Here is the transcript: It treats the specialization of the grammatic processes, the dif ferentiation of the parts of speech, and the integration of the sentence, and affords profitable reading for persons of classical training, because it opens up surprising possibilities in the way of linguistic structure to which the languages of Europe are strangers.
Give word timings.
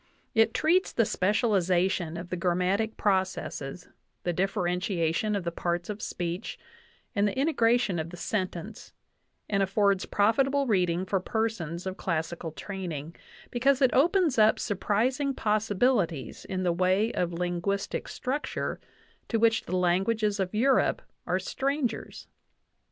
It 0.33 0.55
treats 0.55 0.91
the 0.91 1.05
specialization 1.05 2.17
of 2.17 2.29
the 2.29 2.35
grammatic 2.35 2.97
processes, 2.97 3.87
the 4.23 4.33
dif 4.33 4.55
ferentiation 4.55 5.37
of 5.37 5.43
the 5.43 5.51
parts 5.51 5.91
of 5.91 6.01
speech, 6.01 6.57
and 7.13 7.27
the 7.27 7.37
integration 7.37 7.99
of 7.99 8.09
the 8.09 8.17
sentence, 8.17 8.93
and 9.47 9.61
affords 9.61 10.07
profitable 10.07 10.65
reading 10.65 11.05
for 11.05 11.19
persons 11.19 11.85
of 11.85 11.97
classical 11.97 12.51
training, 12.51 13.15
because 13.51 13.79
it 13.79 13.93
opens 13.93 14.39
up 14.39 14.57
surprising 14.57 15.35
possibilities 15.35 16.45
in 16.45 16.63
the 16.63 16.73
way 16.73 17.11
of 17.11 17.31
linguistic 17.31 18.07
structure 18.07 18.79
to 19.27 19.37
which 19.37 19.65
the 19.67 19.75
languages 19.77 20.39
of 20.39 20.55
Europe 20.55 21.03
are 21.27 21.37
strangers. 21.37 22.25